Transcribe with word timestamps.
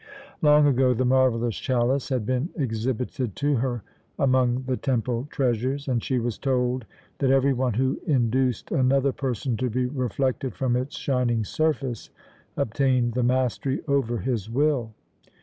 Long 0.41 0.65
ago 0.65 0.95
the 0.95 1.05
marvellous 1.05 1.57
chalice 1.59 2.09
had 2.09 2.25
been 2.25 2.49
exhibited 2.55 3.35
to 3.35 3.57
her 3.57 3.83
among 4.17 4.63
the 4.63 4.75
temple 4.75 5.27
treasures, 5.29 5.87
and 5.87 6.03
she 6.03 6.17
was 6.17 6.39
told 6.39 6.85
that 7.19 7.29
every 7.29 7.53
one 7.53 7.75
who 7.75 7.99
induced 8.07 8.71
another 8.71 9.11
person 9.11 9.57
to 9.57 9.69
be 9.69 9.85
reflected 9.85 10.55
from 10.55 10.75
its 10.75 10.97
shining 10.97 11.43
surface 11.43 12.09
obtained 12.57 13.13
the 13.13 13.21
mastery 13.21 13.83
over 13.87 14.17
his 14.17 14.49
will. 14.49 14.91